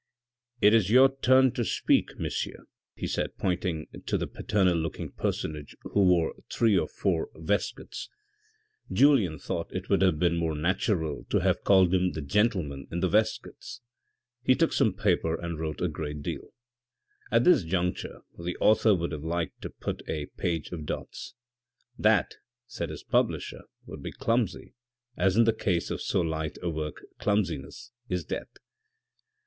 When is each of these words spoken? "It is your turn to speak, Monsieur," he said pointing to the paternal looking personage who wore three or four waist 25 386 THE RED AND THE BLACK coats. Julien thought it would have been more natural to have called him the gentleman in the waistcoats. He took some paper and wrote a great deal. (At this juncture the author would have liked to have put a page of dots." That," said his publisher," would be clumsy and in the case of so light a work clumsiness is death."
"It 0.63 0.73
is 0.73 0.89
your 0.89 1.15
turn 1.21 1.51
to 1.51 1.63
speak, 1.63 2.17
Monsieur," 2.19 2.65
he 2.95 3.05
said 3.05 3.37
pointing 3.37 3.85
to 4.07 4.17
the 4.17 4.25
paternal 4.25 4.73
looking 4.75 5.11
personage 5.11 5.75
who 5.83 6.01
wore 6.03 6.33
three 6.51 6.75
or 6.75 6.87
four 6.87 7.29
waist 7.35 7.75
25 7.75 8.09
386 8.97 8.97
THE 8.97 9.05
RED 9.05 9.11
AND 9.11 9.25
THE 9.29 9.29
BLACK 9.29 9.37
coats. 9.37 9.69
Julien 9.69 9.69
thought 9.69 9.75
it 9.75 9.89
would 9.91 10.01
have 10.01 10.17
been 10.17 10.37
more 10.37 10.55
natural 10.55 11.25
to 11.29 11.39
have 11.41 11.63
called 11.63 11.93
him 11.93 12.13
the 12.13 12.21
gentleman 12.23 12.87
in 12.91 13.01
the 13.01 13.09
waistcoats. 13.09 13.81
He 14.41 14.55
took 14.55 14.73
some 14.73 14.95
paper 14.95 15.39
and 15.39 15.59
wrote 15.59 15.81
a 15.81 15.87
great 15.87 16.23
deal. 16.23 16.49
(At 17.31 17.43
this 17.43 17.63
juncture 17.63 18.21
the 18.39 18.57
author 18.57 18.95
would 18.95 19.11
have 19.11 19.23
liked 19.23 19.61
to 19.61 19.67
have 19.67 19.79
put 19.79 20.01
a 20.09 20.25
page 20.35 20.71
of 20.71 20.87
dots." 20.87 21.35
That," 21.99 22.37
said 22.65 22.89
his 22.89 23.03
publisher," 23.03 23.65
would 23.85 24.01
be 24.01 24.11
clumsy 24.11 24.73
and 25.15 25.31
in 25.35 25.43
the 25.43 25.53
case 25.53 25.91
of 25.91 26.01
so 26.01 26.21
light 26.21 26.57
a 26.63 26.71
work 26.71 27.05
clumsiness 27.19 27.91
is 28.09 28.25
death." 28.25 28.55